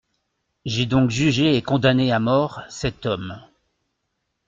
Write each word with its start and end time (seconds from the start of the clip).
J'ai 0.65 0.87
donc 0.87 1.11
jugé 1.11 1.55
et 1.55 1.61
condamné 1.61 2.11
à 2.11 2.17
mort 2.19 2.63
cet 2.71 3.05
homme. 3.05 3.39